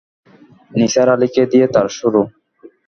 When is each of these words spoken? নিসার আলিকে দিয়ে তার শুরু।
নিসার 0.71 1.07
আলিকে 1.09 1.43
দিয়ে 1.51 1.67
তার 1.73 1.87
শুরু। 1.97 2.21